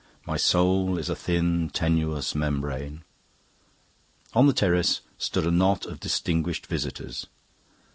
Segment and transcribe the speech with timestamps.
[0.25, 3.03] "My soul is a thin, tenuous membrane..."
[4.33, 7.27] On the terrace stood a knot of distinguished visitors.